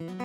[0.00, 0.16] Percebo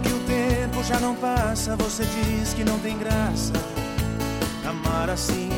[0.00, 1.76] que o tempo já não passa.
[1.76, 3.52] Você diz que não tem graça.
[4.74, 5.50] Amar assim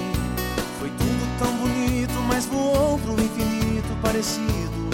[0.79, 4.91] foi tudo tão bonito, mas voou pro infinito parecido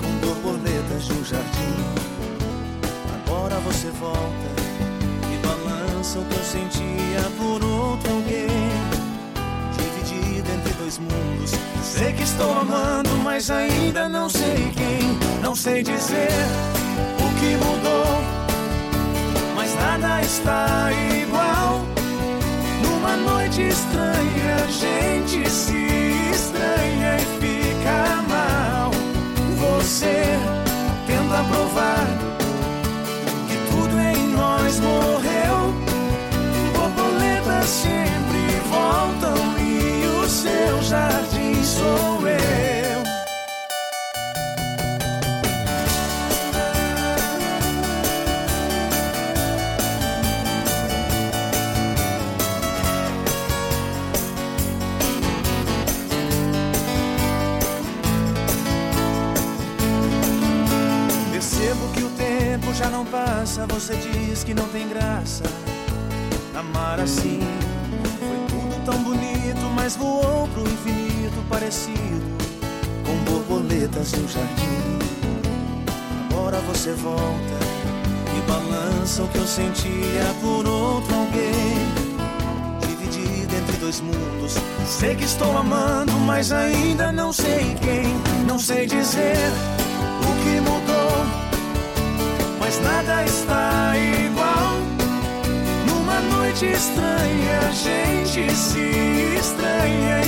[0.00, 1.76] com borboletas de um jardim.
[3.26, 4.48] Agora você volta
[5.32, 8.48] e balança o que eu sentia por outro alguém.
[9.76, 11.52] Dividido entre dois mundos.
[11.82, 15.18] Sei que estou amando, mas ainda não sei quem.
[15.42, 16.30] Não sei dizer
[17.18, 18.22] o que mudou,
[19.54, 21.99] mas nada está igual.
[22.82, 25.89] Numa noite estranha, a gente se
[62.70, 63.66] tempo já não passa.
[63.68, 65.42] Você diz que não tem graça.
[66.54, 67.40] Amar assim
[68.18, 72.38] foi tudo tão bonito, mas voou pro infinito parecido
[73.04, 74.98] com borboletas no jardim.
[76.30, 77.58] Agora você volta
[78.36, 81.86] e balança o que eu sentia por outro alguém.
[82.80, 84.56] Dividido entre dois mundos.
[84.86, 88.14] Sei que estou amando, mas ainda não sei quem.
[88.46, 89.36] Não sei dizer
[90.20, 90.79] o que mudou,
[96.60, 98.90] Noite estranha, a gente se
[99.38, 100.20] estranha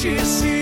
[0.00, 0.57] disse